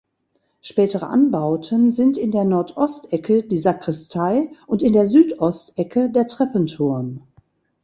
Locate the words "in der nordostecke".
2.17-3.43